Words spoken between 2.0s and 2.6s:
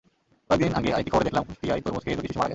খেয়ে দুটি শিশু মারা গেছে।